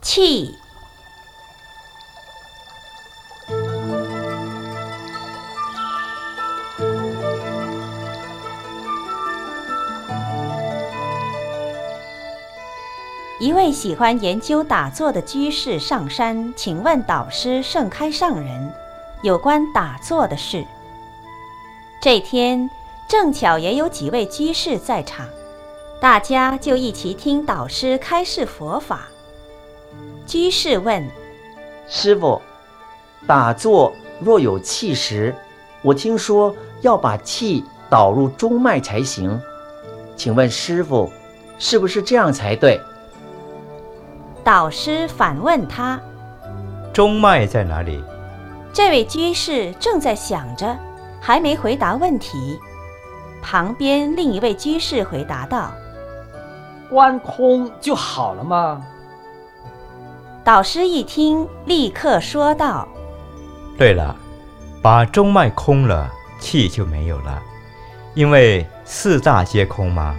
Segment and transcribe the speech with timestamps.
[0.00, 0.56] 气。
[13.38, 18.74] 一位喜欢研究打坐的居士上山，请问导师盛开上人
[19.22, 20.62] 有关打坐的事。
[22.02, 22.68] 这天
[23.08, 25.26] 正巧也有几位居士在场，
[26.00, 29.08] 大家就一起听导师开示佛法。
[30.30, 31.04] 居士问
[31.90, 32.40] ：“师傅，
[33.26, 35.34] 打坐若有气时，
[35.82, 39.36] 我听说要把气导入中脉才行，
[40.14, 41.10] 请问师傅，
[41.58, 42.80] 是不是这样才对？”
[44.44, 46.00] 导师反问他
[46.94, 48.00] ：“中脉在哪里？”
[48.72, 50.78] 这位居士正在想着，
[51.20, 52.56] 还没回答问题。
[53.42, 55.72] 旁边另一位居士回答道
[56.88, 58.80] ：“观空就好了吗？”
[60.52, 62.88] 老师一听，立刻说道
[63.78, 64.16] ：“对了，
[64.82, 67.40] 把中脉空了，气就没有了，
[68.14, 70.12] 因为四大皆空嘛。”